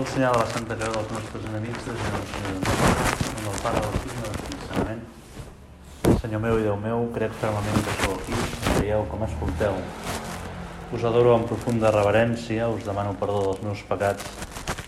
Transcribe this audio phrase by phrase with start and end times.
[0.00, 4.14] pel senyal de la Santa Creu dels nostres enemics, desitjamos en el Pare del Fill
[4.14, 4.78] i del.
[4.80, 5.02] Amén.
[6.22, 8.38] Senyor meu i Déu meu, crec fermament que sou aquí,
[8.78, 9.76] veieu com escolteu.
[10.96, 14.24] Us adoro amb profunda reverència, us demano perdó dels meus pecats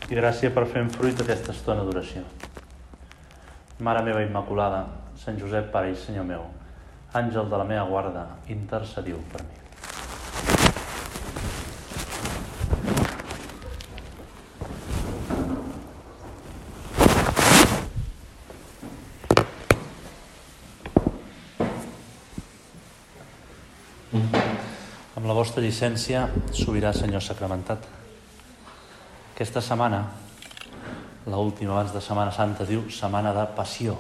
[0.09, 2.25] i gràcia per fer en fruit aquesta estona d'oració.
[3.85, 4.87] Mare meva Immaculada,
[5.21, 6.49] Sant Josep, Pare i Senyor meu,
[7.13, 9.63] àngel de la meva guarda, intercediu per mi.
[25.23, 26.21] Amb la vostra llicència,
[26.57, 27.85] sobirà Senyor Sacramentat.
[29.35, 29.99] Aquesta setmana,
[31.29, 33.99] la última abans de Setmana Santa, diu Setmana de Passió.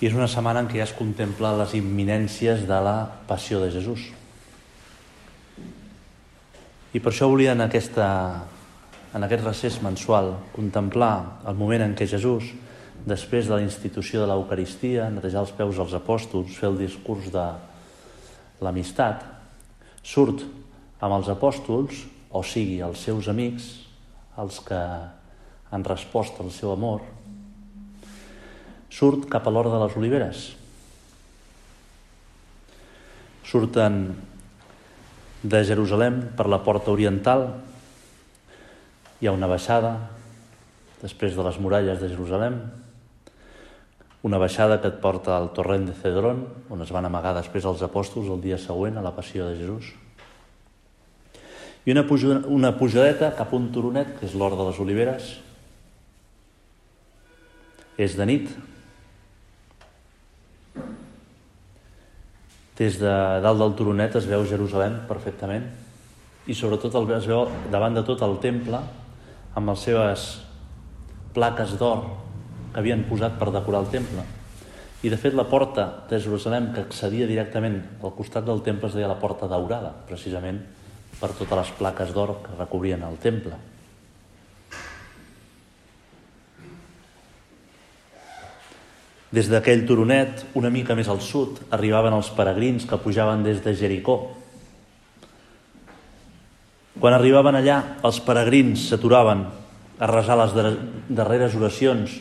[0.00, 2.96] I és una setmana en què ja es contempla les imminències de la
[3.28, 4.08] passió de Jesús.
[6.96, 8.08] I per això volia en, aquesta,
[9.12, 12.54] en aquest recés mensual contemplar el moment en què Jesús,
[13.04, 17.50] després de la institució de l'Eucaristia, netejar els peus als apòstols, fer el discurs de
[18.64, 19.24] l'amistat,
[20.02, 20.44] surt
[21.00, 23.70] amb els apòstols, o sigui, els seus amics,
[24.38, 24.80] els que
[25.70, 27.02] han respost al seu amor,
[28.90, 30.44] surt cap a l'hora de les oliveres.
[33.46, 34.02] Surten
[35.42, 37.46] de Jerusalem per la porta oriental,
[39.20, 39.94] hi ha una baixada
[41.00, 42.60] després de les muralles de Jerusalem,
[44.22, 47.80] una baixada que et porta al torrent de Cedrón, on es van amagar després els
[47.86, 49.94] apòstols el dia següent a la passió de Jesús.
[51.88, 55.30] I una, puja, una pujadeta cap a un turonet, que és l'hora de les oliveres.
[57.96, 58.52] És de nit.
[62.76, 65.66] Des de dalt del turonet es veu Jerusalem perfectament
[66.48, 68.80] i sobretot es veu davant de tot el temple
[69.54, 70.24] amb les seves
[71.36, 72.29] plaques d'or
[72.72, 74.26] que havien posat per decorar el temple.
[75.00, 78.96] I de fet la porta de Jerusalem que accedia directament al costat del temple es
[78.98, 80.60] deia la porta daurada, precisament
[81.20, 83.56] per totes les plaques d'or que recobrien el temple.
[89.30, 93.76] Des d'aquell turonet, una mica més al sud, arribaven els peregrins que pujaven des de
[93.78, 94.18] Jericó.
[97.00, 99.46] Quan arribaven allà, els peregrins s'aturaven
[100.00, 100.56] a resar les
[101.08, 102.18] darreres oracions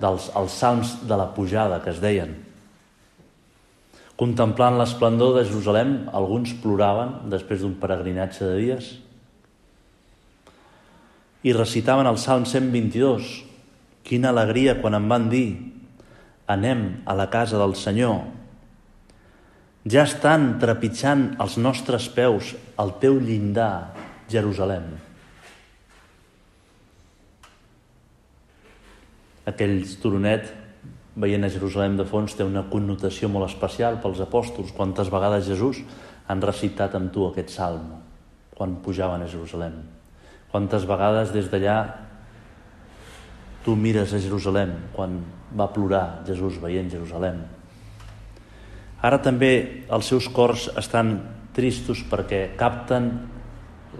[0.00, 2.32] dels els salms de la pujada que es deien.
[4.20, 8.90] Contemplant l'esplendor de Jerusalem, alguns ploraven després d'un peregrinatge de dies
[11.40, 13.30] i recitaven el Salm 122.
[14.04, 15.46] Quina alegria quan em van dir
[16.50, 18.24] anem a la casa del Senyor.
[19.88, 23.94] Ja estan trepitjant els nostres peus al teu llindar,
[24.28, 24.90] Jerusalem.
[29.48, 30.50] Aquell turonet,
[31.20, 34.74] veient a Jerusalem de fons, té una connotació molt especial pels apòstols.
[34.76, 35.82] Quantes vegades Jesús
[36.28, 37.96] han recitat amb tu aquest salm
[38.54, 39.80] quan pujaven a Jerusalem.
[40.52, 41.78] Quantes vegades des d'allà
[43.64, 45.18] tu mires a Jerusalem quan
[45.56, 47.42] va plorar Jesús veient Jerusalem.
[49.00, 51.14] Ara també els seus cors estan
[51.56, 53.10] tristos perquè capten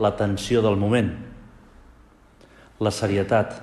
[0.01, 1.11] l'atenció del moment,
[2.81, 3.57] la serietat,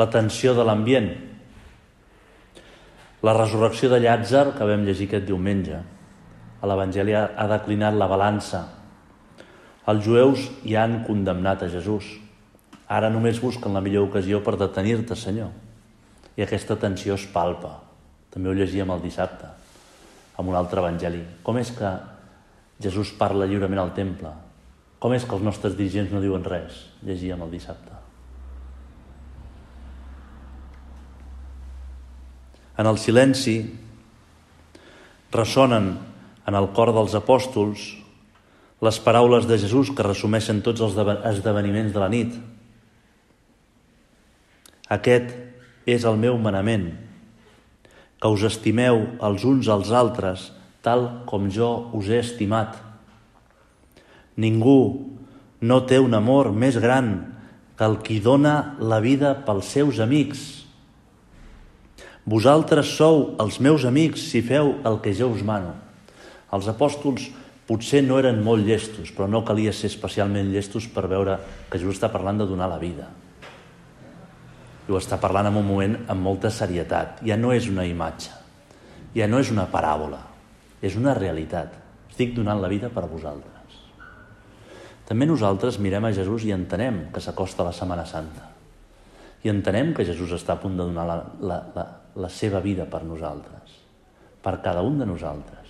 [0.00, 1.10] la tensió de l'ambient,
[3.20, 5.76] la resurrecció de Llàtzer que vam llegir aquest diumenge.
[6.60, 8.62] A l'Evangeli ha declinat la balança.
[9.90, 12.08] Els jueus ja han condemnat a Jesús.
[12.88, 15.52] Ara només busquen la millor ocasió per detenir-te, Senyor.
[16.36, 17.76] I aquesta tensió es palpa.
[18.32, 19.52] També ho llegíem el dissabte,
[20.38, 21.24] amb un altre evangeli.
[21.44, 21.92] Com és que
[22.80, 24.32] Jesús parla lliurement al temple?
[25.00, 26.86] Com és que els nostres dirigents no diuen res?
[27.04, 27.99] Llegíem el dissabte.
[32.78, 33.56] En el silenci
[35.32, 35.92] ressonen
[36.46, 37.88] en el cor dels apòstols
[38.80, 40.96] les paraules de Jesús que resumeixen tots els
[41.34, 42.34] esdeveniments de la nit.
[44.90, 45.34] Aquest
[45.86, 46.88] és el meu manament,
[48.20, 50.50] que us estimeu els uns als altres
[50.84, 52.76] tal com jo us he estimat.
[54.40, 54.80] Ningú
[55.60, 57.12] no té un amor més gran
[57.76, 60.64] que el qui dona la vida pels seus amics.
[62.30, 65.72] Vosaltres sou els meus amics si feu el que jo us mano.
[66.54, 67.24] Els apòstols
[67.66, 71.38] potser no eren molt llestos, però no calia ser especialment llestos per veure
[71.70, 73.08] que Jesús està parlant de donar la vida.
[74.86, 77.18] I ho està parlant en un moment amb molta serietat.
[77.26, 78.30] Ja no és una imatge,
[79.16, 80.20] ja no és una paràbola,
[80.82, 81.74] és una realitat.
[82.12, 83.56] Estic donant la vida per a vosaltres.
[85.10, 88.44] també nosaltres mirem a Jesús i entenem que s'acosta la Setmana Santa.
[89.42, 91.86] I entenem que Jesús està a punt de donar la, la, la,
[92.16, 93.76] la seva vida per nosaltres,
[94.42, 95.68] per cada un de nosaltres.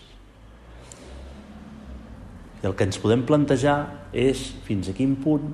[2.61, 5.49] I el que ens podem plantejar és fins a quin punt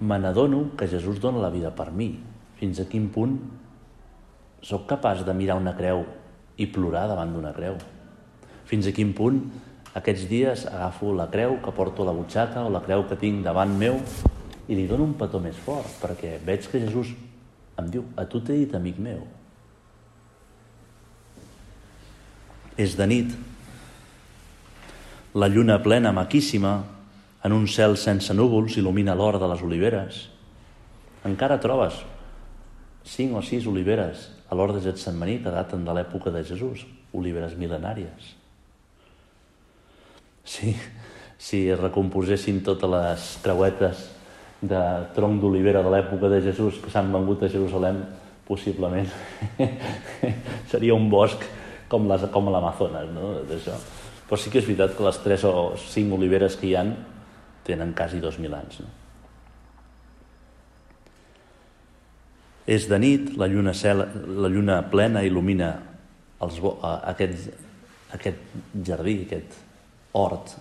[0.00, 2.12] me n'adono que Jesús dona la vida per mi,
[2.60, 3.38] fins a quin punt
[4.64, 6.04] sóc capaç de mirar una creu
[6.60, 7.78] i plorar davant d'una creu,
[8.68, 9.40] fins a quin punt
[9.96, 13.42] aquests dies agafo la creu que porto a la butxaca o la creu que tinc
[13.42, 13.96] davant meu
[14.68, 17.10] i li dono un petó més fort, perquè veig que Jesús
[17.80, 19.24] em diu, a tu t'he dit amic meu.
[22.80, 23.32] És de nit,
[25.36, 26.78] la lluna plena, maquíssima,
[27.44, 30.22] en un cel sense núvols, il·lumina l'hora de les oliveres.
[31.28, 32.00] Encara trobes
[33.04, 36.84] cinc o sis oliveres a l'hora de Getsemaní que daten de l'època de Jesús,
[37.16, 38.32] oliveres mil·lenàries.
[40.44, 40.74] Si,
[41.38, 44.08] si es recomposessin totes les creuetes
[44.60, 44.80] de
[45.16, 48.02] tronc d'olivera de l'època de Jesús que s'han vengut a Jerusalem,
[48.48, 49.08] possiblement
[50.72, 51.44] seria un bosc
[51.90, 53.34] com, les, com l'Amazones, no?
[53.48, 53.74] D'això.
[54.28, 55.52] Però sí que és veritat que les tres o
[55.90, 56.94] cinc oliveres que hi han
[57.66, 58.80] tenen quasi dos mil anys.
[58.84, 58.90] No?
[62.70, 64.04] És de nit, la lluna, cel,
[64.38, 65.72] la lluna plena il·lumina
[66.44, 67.48] els, aquest,
[68.14, 68.52] aquest
[68.86, 69.56] jardí, aquest
[70.14, 70.54] hort.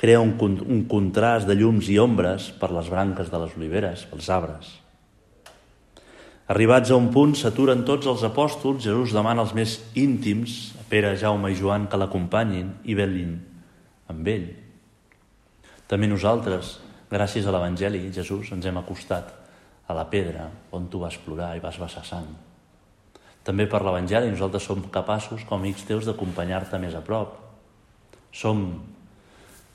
[0.00, 0.32] Crea un,
[0.64, 4.72] un contrast de llums i ombres per les branques de les oliveres, pels arbres.
[6.46, 11.16] Arribats a un punt, s'aturen tots els apòstols, Jesús demana als més íntims, a Pere,
[11.18, 13.32] Jaume i Joan, que l'acompanyin i velin
[14.12, 14.44] amb ell.
[15.90, 16.76] També nosaltres,
[17.10, 19.32] gràcies a l'Evangeli, Jesús, ens hem acostat
[19.90, 22.28] a la pedra on tu vas plorar i vas vessar sang.
[23.46, 27.34] També per l'Evangeli nosaltres som capaços, com amics teus, d'acompanyar-te més a prop,
[28.30, 28.68] som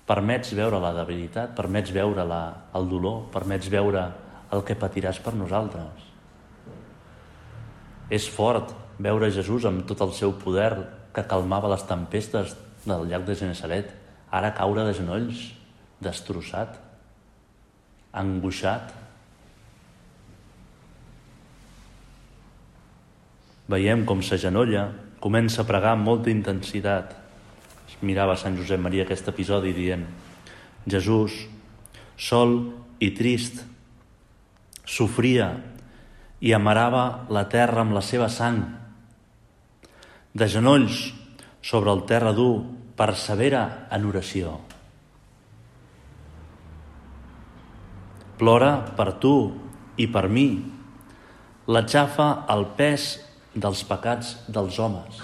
[0.08, 2.42] permets veure la debilitat, permets veure la,
[2.80, 4.06] el dolor, permets veure
[4.56, 6.11] el que patiràs per nosaltres.
[8.12, 10.74] És fort veure Jesús amb tot el seu poder
[11.16, 13.92] que calmava les tempestes del llac de Genesaret,
[14.32, 15.46] ara caure de genolls,
[16.04, 16.76] destrossat,
[18.12, 18.92] angoixat.
[23.72, 24.90] Veiem com s'agenolla,
[25.24, 27.16] comença a pregar amb molta intensitat,
[28.02, 30.08] mirava Sant Josep Maria aquest episodi dient
[30.90, 31.36] Jesús,
[32.18, 32.56] sol
[33.00, 33.62] i trist,
[34.90, 35.52] sofria
[36.42, 38.62] i amarava la terra amb la seva sang.
[40.34, 41.12] De genolls
[41.62, 42.64] sobre el terra dur,
[42.98, 44.56] persevera en oració.
[48.42, 49.36] Plora per tu
[50.02, 50.48] i per mi.
[51.70, 53.12] L'aixafa el pes
[53.54, 55.22] dels pecats dels homes.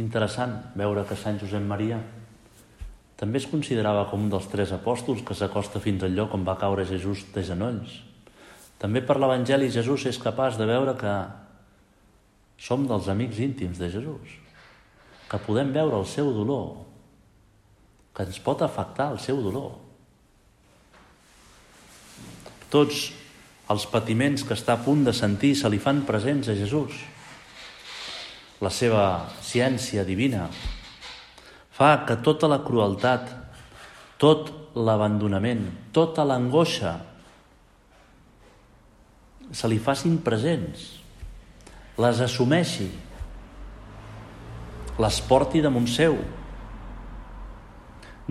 [0.00, 2.00] Interessant veure que Sant Josep Maria
[3.14, 6.58] també es considerava com un dels tres apòstols que s'acosta fins al lloc on va
[6.58, 7.94] caure Jesús de genolls.
[8.82, 11.14] També per l'Evangeli Jesús és capaç de veure que
[12.60, 14.36] som dels amics íntims de Jesús,
[15.30, 16.84] que podem veure el seu dolor,
[18.14, 19.72] que ens pot afectar el seu dolor.
[22.70, 23.08] Tots
[23.70, 27.00] els patiments que està a punt de sentir se li fan presents a Jesús
[28.64, 29.04] la seva
[29.44, 30.46] ciència divina,
[31.74, 33.32] fa que tota la crueltat,
[34.20, 36.94] tot l'abandonament, tota l'angoixa
[39.54, 40.86] se li facin presents,
[42.02, 42.88] les assumeixi,
[44.98, 46.16] les porti damunt seu.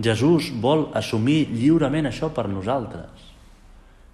[0.04, 3.30] Jesús vol assumir lliurement això per nosaltres.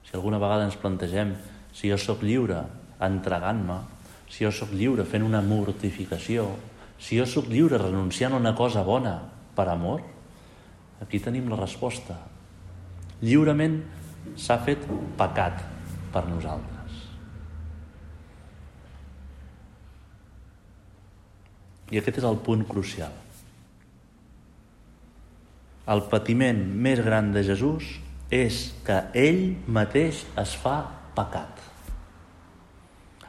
[0.07, 1.35] Si alguna vegada ens plantegem
[1.75, 2.65] si jo sóc lliure
[3.03, 3.79] entregant-me,
[4.31, 6.47] si jo sóc lliure fent una mortificació,
[7.01, 9.17] si jo sóc lliure renunciant a una cosa bona
[9.57, 10.03] per amor,
[11.01, 12.19] aquí tenim la resposta.
[13.23, 13.81] Lliurement
[14.37, 14.85] s'ha fet
[15.19, 15.65] pecat
[16.13, 16.80] per nosaltres.
[21.91, 23.13] I aquest és el punt crucial.
[25.91, 27.97] El patiment més gran de Jesús
[28.31, 30.77] és que ell mateix es fa
[31.17, 31.71] pecat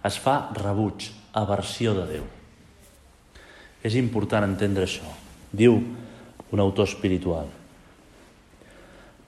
[0.04, 2.26] es fa rebuig, aversió de Déu.
[3.86, 5.08] És important entendre això.
[5.52, 5.78] Diu
[6.52, 7.50] un autor espiritual.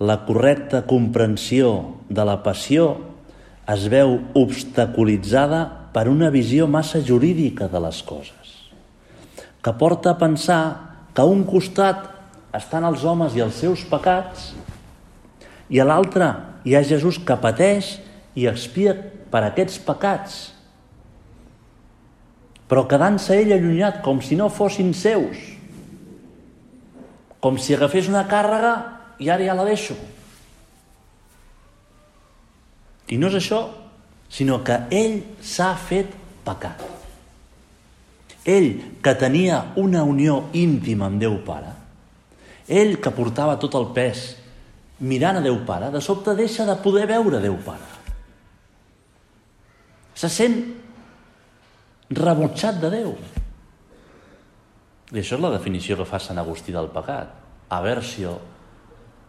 [0.04, 1.70] La correcta comprensió
[2.10, 2.90] de la passió
[3.70, 5.64] es veu obstaculitzada
[5.94, 8.43] per una visió massa jurídica de les coses,
[9.64, 10.64] que porta a pensar
[11.16, 12.10] que a un costat
[12.54, 14.52] estan els homes i els seus pecats
[15.74, 16.32] i a l'altre
[16.68, 17.96] hi ha Jesús que pateix
[18.36, 18.96] i expia
[19.32, 20.42] per aquests pecats
[22.74, 25.38] però quedant-se ell allunyat com si no fossin seus,
[27.44, 28.74] com si agafés una càrrega
[29.22, 29.94] i ara ja la deixo.
[33.14, 33.62] I no és això,
[34.32, 36.18] sinó que ell s'ha fet
[36.48, 36.93] pecat.
[38.46, 41.72] Ell, que tenia una unió íntima amb Déu Pare,
[42.68, 44.24] ell que portava tot el pes
[45.04, 47.92] mirant a Déu Pare, de sobte deixa de poder veure Déu Pare.
[50.16, 50.60] Se sent
[52.14, 53.14] rebutjat de Déu.
[55.14, 57.32] I això és la definició que fa Sant Agustí del pecat.
[57.74, 58.38] Aversió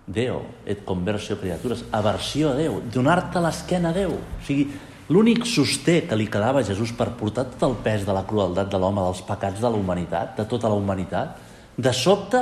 [0.07, 4.19] Déu, et conversio criatures, aversió a Déu, donar-te l'esquena a Déu.
[4.19, 4.67] O sigui,
[5.13, 8.71] l'únic sosté que li quedava a Jesús per portar tot el pes de la crueltat
[8.73, 11.37] de l'home, dels pecats de la humanitat, de tota la humanitat,
[11.77, 12.41] de sobte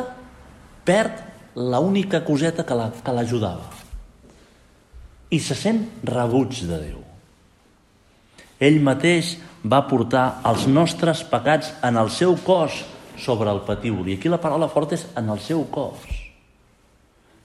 [0.87, 1.23] perd
[1.57, 3.67] l'única coseta que l'ajudava.
[3.67, 3.81] La,
[5.33, 7.01] I se sent rebuig de Déu.
[8.63, 12.83] Ell mateix va portar els nostres pecats en el seu cos
[13.19, 14.09] sobre el patíbul.
[14.09, 16.05] I aquí la paraula forta és en el seu cos.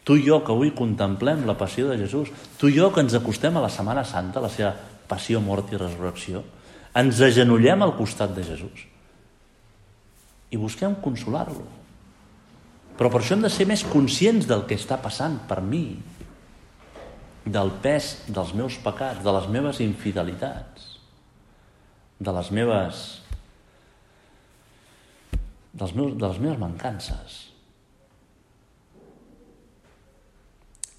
[0.08, 3.18] Tu i jo que avui contemplem la passió de Jesús, tu i jo que ens
[3.18, 4.72] acostem a la Setmana Santa, la seva
[5.10, 6.44] passió, mort i resurrecció,
[6.98, 8.86] ens agenollem al costat de Jesús
[10.52, 11.66] i busquem consolar-lo.
[12.98, 16.00] Però per això hem de ser més conscients del que està passant per mi,
[17.48, 20.88] del pes dels meus pecats, de les meves infidelitats,
[22.20, 23.04] de les meves
[25.78, 27.38] dels meus, de les meves mancances.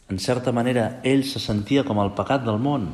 [0.09, 2.87] En certa manera, ell se sentia com el pecat del món.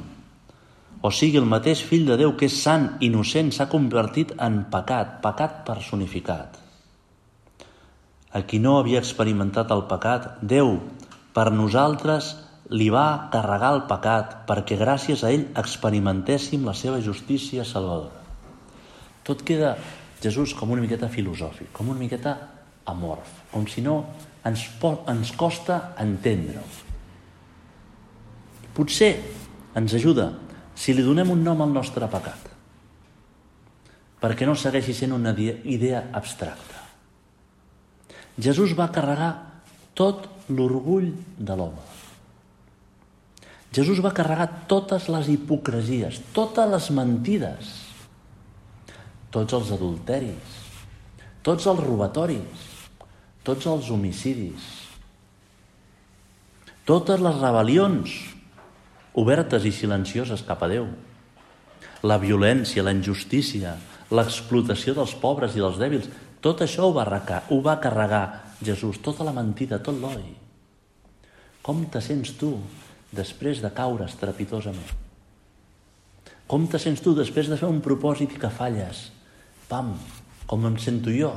[1.04, 5.18] O sigui, el mateix fill de Déu, que és sant, innocent, s'ha convertit en pecat,
[5.24, 6.54] pecat personificat.
[8.32, 10.78] A qui no havia experimentat el pecat, Déu,
[11.36, 12.30] per nosaltres,
[12.72, 18.22] li va carregar el pecat perquè gràcies a ell experimentéssim la seva justícia salvadora.
[19.28, 19.74] Tot queda
[20.22, 22.32] Jesús com una miqueta filosòfic, com una miqueta
[22.88, 23.98] amorf, com si no
[24.48, 24.64] ens,
[25.12, 26.64] ens costa entendre-ho.
[28.74, 29.12] Potser
[29.76, 30.30] ens ajuda
[30.74, 32.50] si li donem un nom al nostre pecat,
[34.20, 36.82] perquè no segueixi sent una idea abstracta.
[38.40, 39.32] Jesús va carregar
[39.94, 41.84] tot l'orgull de l'home.
[43.74, 47.70] Jesús va carregar totes les hipocresies, totes les mentides,
[49.34, 50.60] tots els adulteris,
[51.42, 52.68] tots els robatoris,
[53.42, 54.68] tots els homicidis,
[56.86, 58.14] totes les rebel·lions,
[59.14, 60.88] obertes i silencioses cap a Déu.
[62.04, 63.76] La violència, la injustícia,
[64.14, 66.08] l'explotació dels pobres i dels dèbils,
[66.44, 68.24] tot això ho va, recar, ho va carregar
[68.64, 70.34] Jesús, tota la mentida, tot l'odi.
[71.64, 72.58] Com te sents tu
[73.14, 75.00] després de caure estrepitosament?
[76.44, 79.06] Com te sents tu després de fer un propòsit que falles?
[79.70, 79.94] Pam,
[80.46, 81.32] com em sento jo?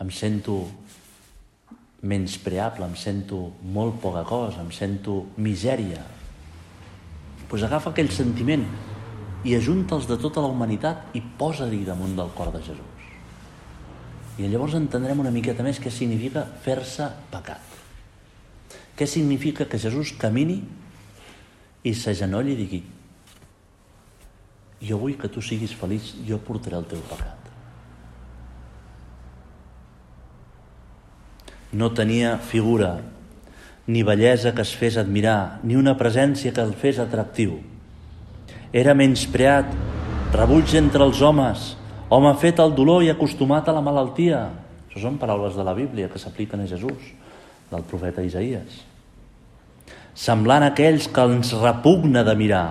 [0.00, 0.62] Em sento
[2.02, 6.02] menyspreable, em sento molt poca cosa, em sento misèria.
[6.04, 8.66] Doncs pues agafa aquell sentiment
[9.48, 13.06] i ajunta'ls de tota la humanitat i posa-hi damunt del cor de Jesús.
[14.38, 17.64] I llavors entendrem una miqueta més què significa fer-se pecat.
[18.98, 20.60] Què significa que Jesús camini
[21.88, 22.82] i s'agenolli i digui
[24.80, 27.47] jo vull que tu siguis feliç, jo portaré el teu pecat.
[31.72, 32.98] No tenia figura,
[33.88, 37.58] ni bellesa que es fes admirar, ni una presència que el fes atractiu.
[38.72, 39.68] Era menyspreat,
[40.32, 41.74] rebuig entre els homes,
[42.08, 44.42] home fet al dolor i acostumat a la malaltia.
[44.88, 47.12] Això són paraules de la Bíblia que s'apliquen a Jesús,
[47.70, 48.80] del profeta Isaías.
[50.16, 52.66] Semblant a aquells que ens repugna de mirar,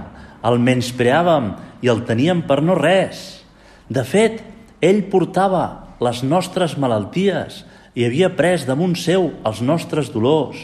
[0.46, 1.54] el menyspreàvem
[1.86, 3.44] i el teníem per no res.
[3.90, 4.42] De fet,
[4.82, 7.64] ell portava les nostres malalties
[7.98, 10.60] i havia pres damunt seu els nostres dolors.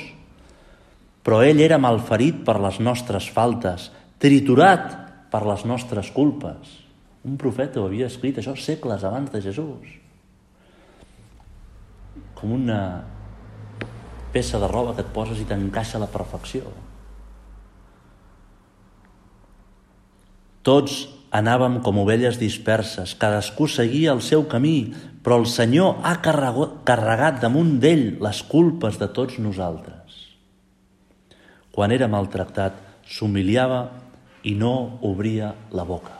[1.26, 3.88] Però ell era malferit per les nostres faltes,
[4.22, 4.92] triturat
[5.34, 6.78] per les nostres culpes.
[7.26, 9.96] Un profeta ho havia escrit això segles abans de Jesús.
[12.38, 12.80] Com una
[14.34, 16.70] peça de roba que et poses i t'encaixa a la perfecció.
[20.64, 21.02] Tots
[21.34, 24.94] Anàvem com ovelles disperses, cadascú seguia el seu camí,
[25.24, 30.20] però el Senyor ha carregat damunt d'ell les culpes de tots nosaltres.
[31.74, 32.76] Quan era maltractat,
[33.08, 33.86] s'humiliava
[34.44, 36.20] i no obria la boca.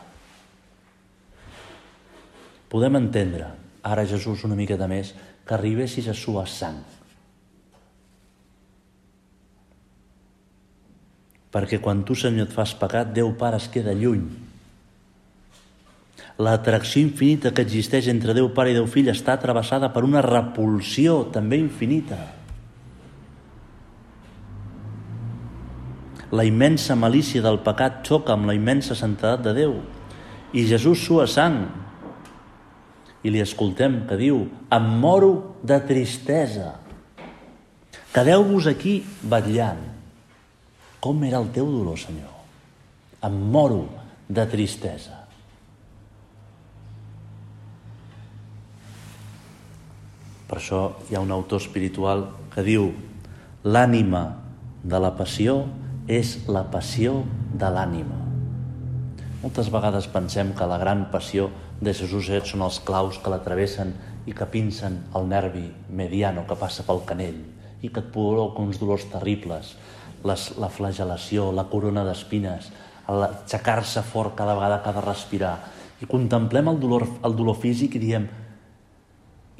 [2.72, 3.50] Podem entendre,
[3.84, 5.12] ara Jesús una miqueta més,
[5.44, 6.80] que arribessis a suar sang.
[11.54, 14.24] Perquè quan tu, Senyor, et fas pecat, Déu Pare es queda lluny
[16.42, 21.20] L'atracció infinita que existeix entre Déu Pare i Déu Fill està travessada per una repulsió
[21.30, 22.18] també infinita.
[26.34, 29.78] La immensa malícia del pecat xoca amb la immensa santedat de Déu.
[30.50, 31.68] I Jesús sua sang.
[33.22, 34.42] I li escoltem que diu,
[34.74, 36.80] em moro de tristesa.
[38.10, 39.86] Quedeu-vos aquí batllant.
[40.98, 42.34] Com era el teu dolor, Senyor?
[43.22, 43.84] Em moro
[44.26, 45.23] de tristesa.
[50.54, 52.20] Per això hi ha un autor espiritual
[52.52, 52.84] que diu
[53.66, 54.20] l'ànima
[54.86, 55.64] de la passió
[56.06, 57.16] és la passió
[57.58, 58.20] de l'ànima.
[59.40, 61.48] Moltes vegades pensem que la gran passió
[61.80, 63.90] de Jesús són els claus que l'atravessen
[64.30, 67.42] i que pincen el nervi mediano que passa pel canell
[67.82, 69.74] i que et provoca uns dolors terribles,
[70.22, 72.70] les, la flagelació, la corona d'espines,
[73.10, 75.58] aixecar-se fort cada vegada que ha de respirar.
[75.98, 78.30] I contemplem el dolor, el dolor físic i diem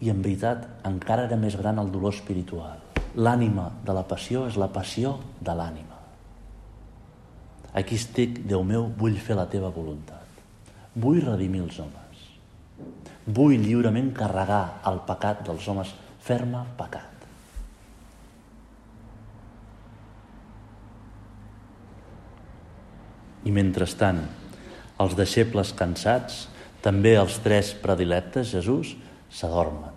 [0.03, 2.81] i en veritat encara era més gran el dolor espiritual.
[3.15, 6.01] L'ànima de la passió és la passió de l'ànima.
[7.75, 10.43] Aquí estic, Déu meu, vull fer la teva voluntat.
[10.95, 12.27] Vull redimir els homes.
[13.27, 15.91] Vull lliurement carregar el pecat dels homes.
[16.23, 17.11] Ferma pecat.
[23.45, 24.23] I mentrestant,
[25.03, 26.47] els deixebles cansats,
[26.85, 28.95] també els tres predilectes, Jesús,
[29.35, 29.93] s'adormen.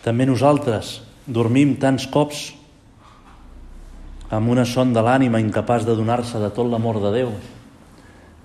[0.00, 2.48] També nosaltres dormim tants cops
[4.30, 7.32] amb una son de l'ànima incapaç de donar-se de tot l'amor de Déu.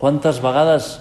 [0.01, 0.95] Quantes vegades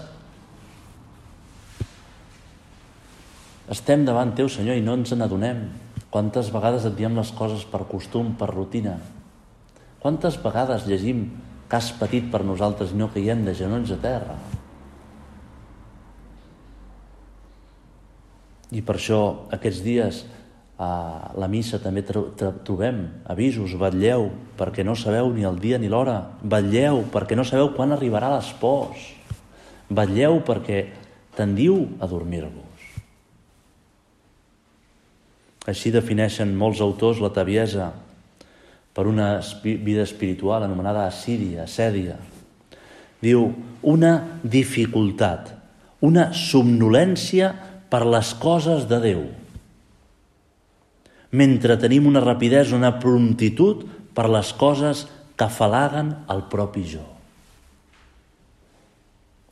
[3.74, 5.64] estem davant teu, Senyor, i no ens n'adonem?
[6.12, 8.98] Quantes vegades et diem les coses per costum, per rutina?
[10.04, 11.26] Quantes vegades llegim
[11.66, 14.36] que has patit per nosaltres i no caiem de genolls a terra?
[18.74, 19.20] I per això
[19.54, 20.24] aquests dies
[20.82, 24.26] a la missa també trobem avisos, vetlleu
[24.58, 29.12] perquè no sabeu ni el dia ni l'hora, vetlleu perquè no sabeu quan arribarà l'espòs,
[29.94, 30.80] vetlleu perquè
[31.38, 32.88] tendiu a dormir-vos.
[35.70, 37.92] Així defineixen molts autors la taviesa
[38.94, 42.18] per una vida espiritual anomenada assíria, sèdia.
[43.22, 43.46] Diu,
[43.82, 45.54] una dificultat,
[46.04, 47.54] una somnolència
[47.94, 49.22] per les coses de Déu
[51.34, 55.04] mentre tenim una rapidesa, una promptitud per les coses
[55.34, 57.04] que afalaguen el propi jo.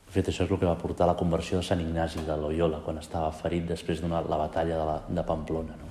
[0.06, 2.82] De fet, això és el que va portar la conversió de Sant Ignasi de Loyola
[2.84, 5.78] quan estava ferit després d'una la batalla de, la, de Pamplona.
[5.78, 5.90] No?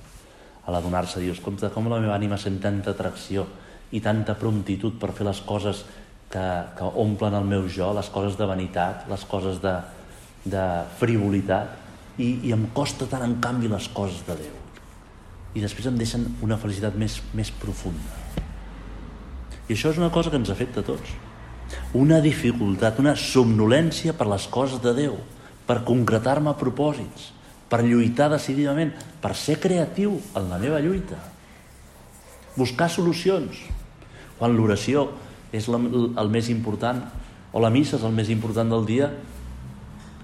[0.64, 3.44] A l'adonar-se, dius, com, com la meva ànima sent tanta atracció
[3.92, 5.84] i tanta promptitud per fer les coses
[6.32, 6.46] que,
[6.78, 9.76] que omplen el meu jo, les coses de vanitat, les coses de,
[10.48, 10.66] de
[11.02, 11.81] frivolitat,
[12.18, 14.58] i, i em costa tant, en canvi, les coses de Déu
[15.52, 18.20] i després em deixen una felicitat més, més profunda.
[19.68, 21.12] I això és una cosa que ens afecta a tots.
[21.96, 25.18] Una dificultat, una somnolència per les coses de Déu,
[25.68, 27.30] per concretar-me propòsits,
[27.68, 31.20] per lluitar decididament, per ser creatiu en la meva lluita.
[32.56, 33.60] Buscar solucions.
[34.38, 35.06] Quan l'oració
[35.52, 37.04] és la, el més important,
[37.52, 39.10] o la missa és el més important del dia,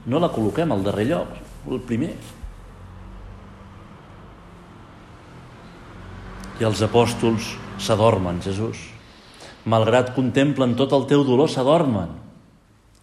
[0.08, 1.36] no la col·loquem al darrer lloc,
[1.76, 2.14] el primer.
[6.58, 8.80] i els apòstols s'adormen, Jesús.
[9.68, 12.10] Malgrat contemplen tot el teu dolor, s'adormen.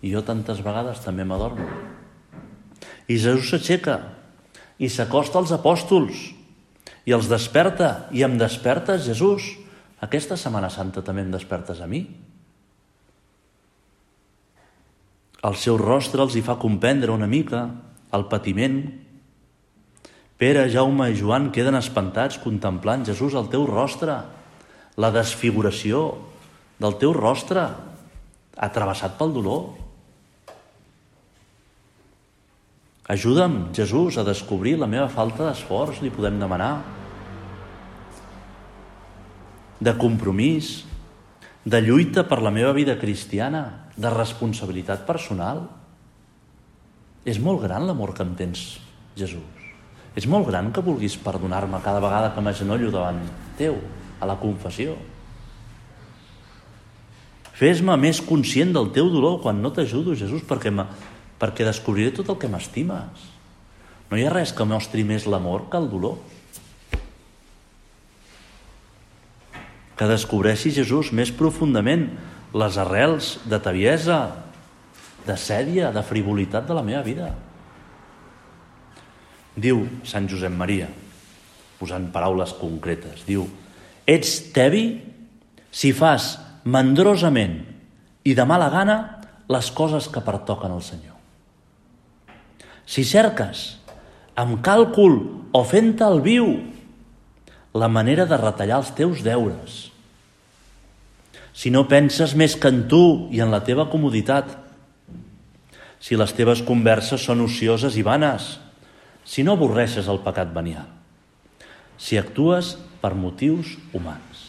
[0.04, 1.65] I jo tantes vegades també m'adormo.
[3.08, 3.99] I Jesús s'aixeca
[4.82, 6.32] i s'acosta als apòstols
[7.06, 8.10] i els desperta.
[8.12, 9.56] I em despertes, Jesús.
[10.04, 12.04] Aquesta Setmana Santa també em despertes a mi.
[15.45, 17.69] El seu rostre els hi fa comprendre una mica
[18.15, 18.80] el patiment
[20.36, 24.17] Pere, Jaume i Joan queden espantats contemplant Jesús al teu rostre,
[24.99, 26.10] la desfiguració
[26.82, 27.63] del teu rostre,
[28.56, 29.69] atravessat pel dolor.
[33.15, 36.73] Ajuda'm, Jesús, a descobrir la meva falta d'esforç, li podem demanar.
[39.80, 40.82] De compromís,
[41.63, 45.63] de lluita per la meva vida cristiana, de responsabilitat personal.
[47.26, 48.78] És molt gran l'amor que em tens,
[49.18, 49.66] Jesús.
[50.16, 53.20] És molt gran que vulguis perdonar-me cada vegada que m'agenollo davant
[53.58, 53.80] teu,
[54.22, 54.96] a la confessió.
[57.56, 60.72] Fes-me més conscient del teu dolor quan no t'ajudo, Jesús, perquè,
[61.40, 63.28] perquè descobriré tot el que m'estimes.
[64.12, 66.20] No hi ha res que mostri més l'amor que el dolor.
[69.96, 72.10] Que descobreixi Jesús més profundament
[72.56, 74.20] les arrels de taviesa
[75.26, 77.32] de sèdia, de frivolitat de la meva vida.
[79.56, 80.88] Diu Sant Josep Maria,
[81.80, 83.46] posant paraules concretes, diu,
[84.06, 84.86] ets tevi
[85.76, 86.36] si fas
[86.66, 87.60] mandrosament
[88.26, 88.98] i de mala gana
[89.52, 91.16] les coses que pertoquen al Senyor.
[92.86, 93.78] Si cerques,
[94.38, 95.18] amb càlcul
[95.56, 96.48] o fent-te el viu,
[97.76, 99.80] la manera de retallar els teus deures.
[101.56, 104.52] Si no penses més que en tu i en la teva comoditat,
[106.06, 108.60] si les teves converses són ocioses i vanes,
[109.26, 110.86] si no avorreixes el pecat venial,
[111.98, 114.44] si actues per motius humans.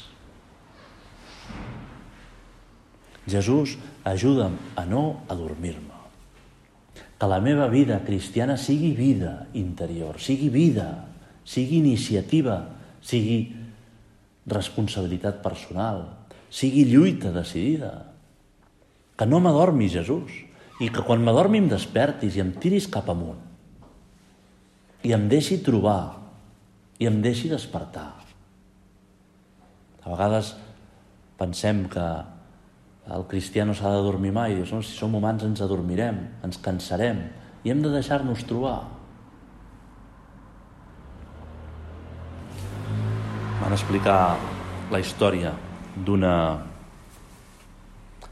[3.26, 5.96] Jesús, ajuda'm a no adormir-me
[7.16, 11.08] que la meva vida cristiana sigui vida interior, sigui vida,
[11.48, 12.58] sigui iniciativa,
[13.00, 13.56] sigui
[14.46, 16.04] responsabilitat personal,
[16.52, 18.12] sigui lluita decidida.
[19.16, 20.28] Que no m'adormi, Jesús,
[20.80, 23.40] i que quan m'adormi em despertis i em tiris cap amunt.
[25.06, 26.16] I em deixi trobar,
[26.98, 28.10] i em deixi despertar.
[30.04, 30.52] A vegades
[31.40, 32.04] pensem que
[33.14, 34.56] el cristià no s'ha de dormir mai.
[34.58, 37.22] Dius, no, si som humans ens adormirem, ens cansarem
[37.64, 38.80] i hem de deixar-nos trobar.
[43.62, 44.36] Van explicar
[44.92, 45.54] la història
[45.96, 46.34] d'una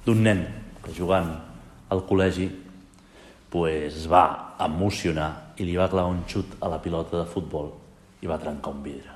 [0.04, 0.42] d'un nen
[0.84, 1.32] que jugant
[1.94, 2.48] al col·legi
[3.50, 4.24] pues, es va
[4.64, 7.70] emocionar i li va clavar un xut a la pilota de futbol
[8.22, 9.14] i va trencar un vidre.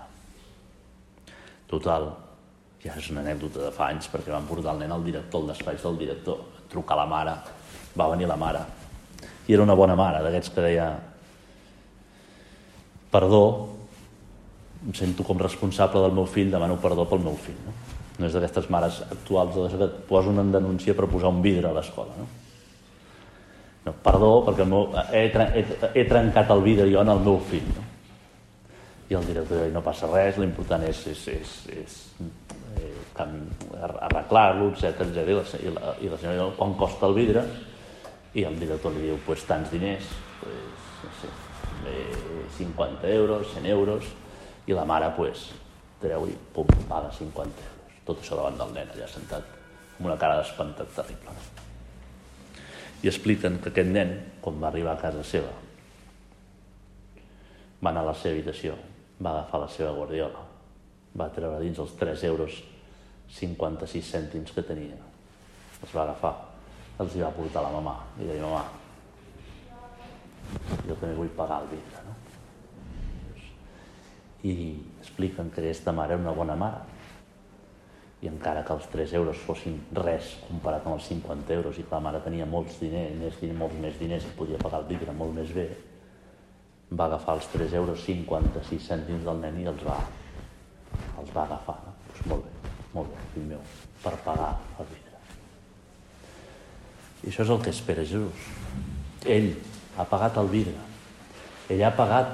[1.68, 2.08] Total,
[2.84, 5.52] ja és una anècdota de fa anys perquè van portar el nen al director, al
[5.52, 7.34] despatx del director, trucar a la mare,
[7.98, 8.62] va venir la mare,
[9.48, 10.88] i era una bona mare, d'aquests que deia
[13.10, 13.44] perdó,
[14.86, 17.56] em sento com responsable del meu fill, demano perdó pel meu fill.
[17.64, 17.72] No,
[18.18, 21.70] no és d'aquestes mares actuals de que et posen en denúncia per posar un vidre
[21.70, 22.12] a l'escola.
[22.18, 22.28] No?
[23.88, 25.62] No, perdó, perquè meu, he, he,
[25.94, 27.68] he trencat el vidre jo en el meu fill.
[27.74, 27.86] No?
[29.08, 31.96] I el director no passa res, l'important és, és, és, és
[33.18, 35.24] arreglar-lo, etc etc.
[35.64, 37.44] I la, i la senyora quan costa el vidre
[38.36, 40.06] i el director li diu pues, tants diners
[40.42, 41.32] pues, no sé,
[41.88, 44.12] eh, 50 euros, 100 euros
[44.68, 45.48] i la mare pues,
[46.02, 49.56] treu i pum, paga 50 euros tot això davant del nen allà sentat
[49.98, 51.57] amb una cara d'espantat terrible
[53.02, 55.52] i expliquen que aquest nen quan va arribar a casa seva
[57.78, 58.74] va anar a la seva habitació
[59.22, 60.48] va agafar la seva guardiola
[61.18, 62.58] va treure dins els 3 euros
[63.28, 64.96] 56 cèntims que tenia.
[65.82, 66.34] Els va agafar,
[67.02, 68.64] els hi va portar la mamà i deia, mamà,
[70.88, 72.04] jo també vull pagar el vidre.
[72.06, 72.16] No?
[74.48, 74.54] I
[75.02, 76.97] expliquen que aquesta mare era una bona mare.
[78.22, 81.94] I encara que els 3 euros fossin res comparat amb els 50 euros i que
[81.94, 85.36] la mare tenia molts diners, més, molts més diners i podia pagar el vidre molt
[85.36, 85.68] més bé,
[86.90, 89.98] va agafar els 3 euros 56 cèntims del nen i els va,
[91.20, 91.76] els va agafar.
[91.84, 91.94] No?
[92.08, 92.58] Pues molt bé.
[92.94, 93.60] Molt bé, fill meu,
[94.02, 95.08] per pagar el vidre.
[97.22, 98.46] I això és el que espera Jesús.
[99.28, 99.50] Ell
[99.98, 100.76] ha pagat el vidre.
[101.68, 102.32] Ell ha pagat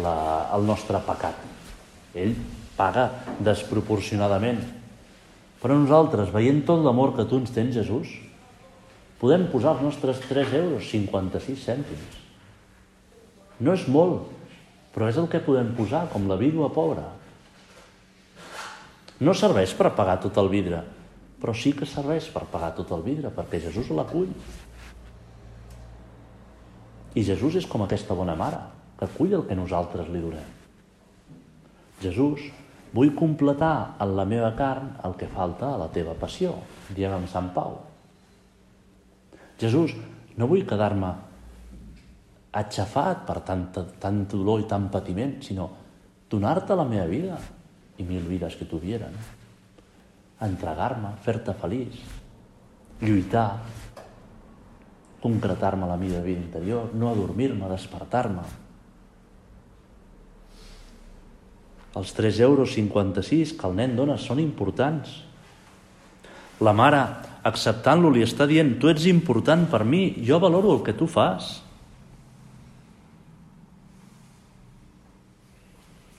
[0.00, 0.14] la,
[0.56, 1.42] el nostre pecat.
[2.14, 2.32] Ell
[2.76, 3.08] paga
[3.44, 4.62] desproporcionadament.
[5.62, 8.10] Però nosaltres, veient tot l'amor que tu ens tens, Jesús,
[9.22, 12.20] podem posar els nostres 3 euros 56 cèntims.
[13.62, 14.26] No és molt,
[14.92, 17.06] però és el que podem posar, com la vídua pobra,
[19.22, 20.80] no serveix per pagar tot el vidre,
[21.38, 24.32] però sí que serveix per pagar tot el vidre, perquè Jesús l'acull.
[27.14, 28.58] I Jesús és com aquesta bona mare,
[28.98, 30.50] que acull el que nosaltres li donem.
[32.02, 32.48] Jesús,
[32.92, 36.54] vull completar en la meva carn el que falta a la teva passió,
[36.92, 37.78] diem amb Sant Pau.
[39.60, 39.94] Jesús,
[40.36, 41.12] no vull quedar-me
[42.52, 43.68] atxafat per tant,
[44.00, 45.70] tant dolor i tant patiment, sinó
[46.32, 47.38] donar-te la meva vida,
[48.00, 49.14] i mil vides que tuvieran.
[50.42, 52.00] Entregar-me, fer-te feliç,
[53.02, 53.60] lluitar,
[55.22, 58.44] concretar-me la meva vida interior, no adormir-me, despertar-me.
[61.98, 65.18] Els 3 euros 56 que el nen dona són importants.
[66.62, 67.02] La mare,
[67.44, 71.58] acceptant-lo, li està dient tu ets important per mi, jo valoro el que tu fas.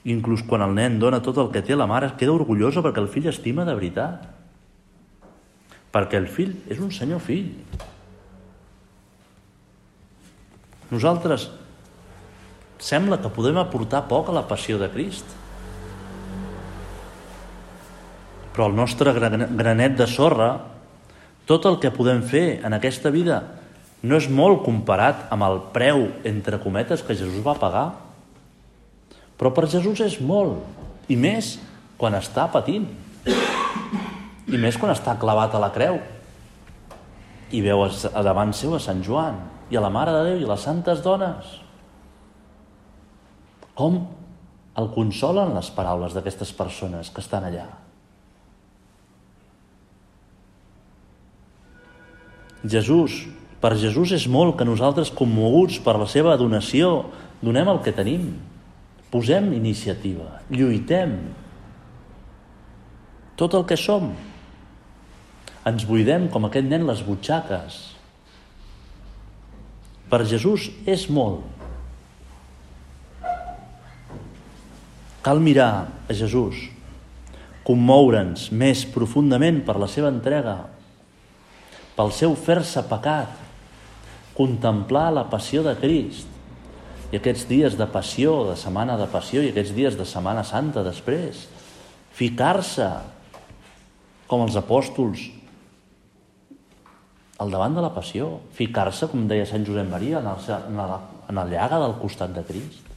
[0.04, 3.02] Inclús quan el nen dona tot el que té, la mare es queda orgullosa perquè
[3.02, 4.28] el fill estima de veritat.
[5.96, 7.54] Perquè el fill és un senyor fill.
[10.92, 11.48] Nosaltres
[12.84, 15.40] sembla que podem aportar poc a la passió de Crist.
[18.54, 20.54] Però el nostre granet de sorra,
[21.50, 23.42] tot el que podem fer en aquesta vida,
[24.04, 27.86] No és molt comparat amb el preu, entre cometes, que Jesús va pagar.
[29.40, 30.60] Però per Jesús és molt,
[31.08, 31.56] i més
[31.98, 32.90] quan està patint.
[33.24, 36.02] I més quan està clavat a la creu.
[37.56, 39.40] I veu a davant seu a Sant Joan,
[39.72, 41.56] i a la Mare de Déu, i a les santes dones.
[43.80, 44.02] Com
[44.84, 47.70] el consolen les paraules d'aquestes persones que estan allà.
[52.64, 53.26] Jesús,
[53.60, 57.10] per Jesús és molt que nosaltres, commoguts per la seva donació,
[57.44, 58.34] donem el que tenim.
[59.12, 61.18] Posem iniciativa, lluitem.
[63.40, 64.14] Tot el que som.
[65.68, 67.80] Ens buidem com aquest nen les butxaques.
[70.12, 71.44] Per Jesús és molt.
[75.24, 76.68] Cal mirar a Jesús,
[77.64, 80.58] commoure'ns més profundament per la seva entrega,
[81.98, 83.34] pel seu fer-se pecat,
[84.38, 86.30] contemplar la passió de Crist
[87.14, 90.82] i aquests dies de passió, de setmana de passió i aquests dies de setmana santa
[90.86, 91.44] després,
[92.18, 92.90] ficar-se
[94.30, 95.28] com els apòstols
[97.44, 101.00] al davant de la passió, ficar-se, com deia Sant Josep Maria, en el, en la,
[101.30, 102.94] en la llaga del costat de Crist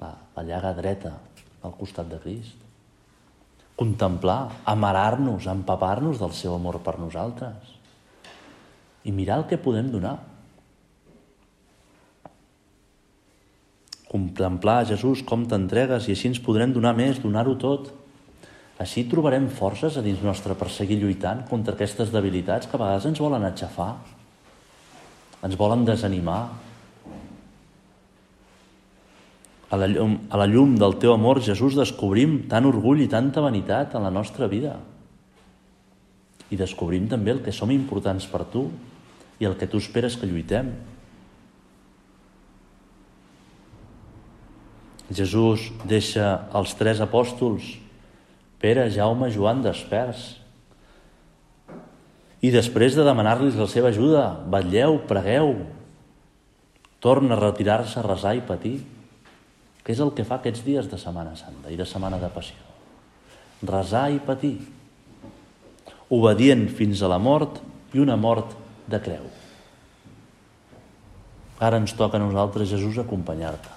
[0.00, 1.12] la, la llaga dreta
[1.62, 2.69] al costat de Crist.
[3.80, 7.78] Contemplar, amarar-nos, empapar-nos del seu amor per nosaltres.
[9.08, 10.18] I mirar el que podem donar.
[14.10, 17.88] Contemplar, Jesús, com t'entregues i així ens podrem donar més, donar-ho tot.
[18.84, 23.08] Així trobarem forces a dins nostre per seguir lluitant contra aquestes debilitats que a vegades
[23.08, 23.94] ens volen aixafar,
[25.40, 26.42] ens volen desanimar,
[29.70, 33.42] a la, llum, a la llum del teu amor, Jesús, descobrim tant orgull i tanta
[33.44, 34.74] vanitat en la nostra vida.
[36.50, 38.66] I descobrim també el que som importants per tu
[39.38, 40.74] i el que tu esperes que lluitem.
[45.14, 47.76] Jesús deixa els tres apòstols,
[48.60, 50.34] Pere, Jaume, Joan, desperts.
[52.44, 55.54] I després de demanar-los la seva ajuda, vetlleu, pregueu,
[57.00, 58.80] torna a retirar-se a resar i patir
[59.90, 62.54] que és el que fa aquests dies de Setmana Santa i de Setmana de Passió.
[63.66, 64.52] Resar i patir,
[66.14, 67.58] obedient fins a la mort
[67.90, 68.54] i una mort
[68.86, 69.26] de creu.
[71.58, 73.74] Ara ens toca a nosaltres, Jesús, acompanyar-te.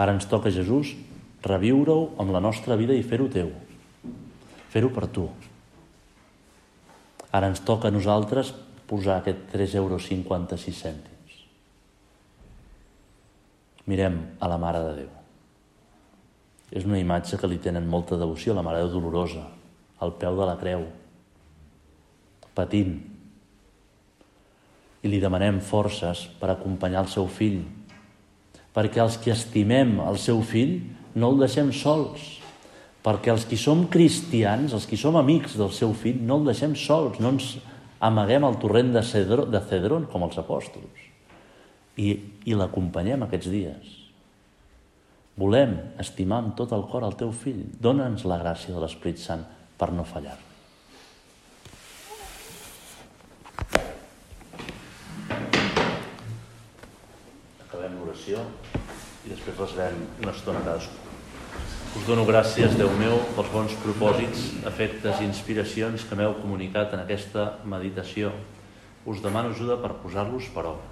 [0.00, 0.96] Ara ens toca, Jesús,
[1.44, 3.52] reviure-ho amb la nostra vida i fer-ho teu.
[4.72, 5.28] Fer-ho per tu.
[7.28, 8.56] Ara ens toca a nosaltres
[8.88, 11.11] posar aquest 3,56 euros
[13.86, 15.10] mirem a la Mare de Déu.
[16.72, 19.44] És una imatge que li tenen molta devoció, la Mare de Déu dolorosa,
[20.00, 20.86] al peu de la creu,
[22.56, 22.94] patint.
[25.02, 27.62] I li demanem forces per acompanyar el seu fill,
[28.72, 30.78] perquè els que estimem el seu fill
[31.18, 32.38] no el deixem sols,
[33.02, 36.76] perquè els que som cristians, els que som amics del seu fill, no el deixem
[36.78, 37.56] sols, no ens
[38.02, 41.11] amaguem al torrent de, Cedro, de Cedron com els apòstols
[41.96, 42.12] i,
[42.48, 43.98] i l'acompanyem aquests dies.
[45.36, 47.64] Volem estimar amb tot el cor el teu fill.
[47.80, 49.44] Dóna'ns la gràcia de l'Esprit Sant
[49.80, 50.36] per no fallar.
[57.64, 58.44] Acabem l'oració
[59.24, 61.00] i després resarem una estona cadascú.
[61.92, 67.04] Us dono gràcies, Déu meu, pels bons propòsits, efectes i inspiracions que m'heu comunicat en
[67.04, 68.32] aquesta meditació.
[69.04, 70.91] Us demano ajuda per posar-los per obra.